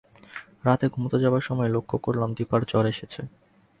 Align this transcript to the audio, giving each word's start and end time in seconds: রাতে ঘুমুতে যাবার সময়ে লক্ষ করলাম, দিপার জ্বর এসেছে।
রাতে 0.65 0.85
ঘুমুতে 0.87 1.17
যাবার 1.19 1.43
সময়ে 1.43 1.73
লক্ষ 1.75 1.91
করলাম, 1.95 2.29
দিপার 2.33 2.61
জ্বর 2.69 2.85
এসেছে। 2.93 3.21